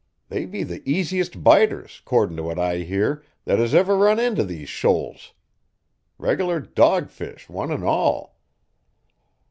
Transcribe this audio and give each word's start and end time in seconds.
They 0.29 0.45
be 0.47 0.63
the 0.63 0.81
easiest 0.83 1.43
biters, 1.43 2.01
'cordin' 2.05 2.35
t' 2.35 2.41
what 2.41 2.57
I 2.57 2.77
hear, 2.77 3.23
that 3.45 3.59
has 3.59 3.75
ever 3.75 3.95
run 3.95 4.19
in 4.19 4.35
t' 4.35 4.41
these 4.41 4.67
shoals. 4.67 5.33
Reg'lar 6.17 6.59
dogfish 6.61 7.47
one 7.47 7.71
an' 7.71 7.83
all." 7.83 8.35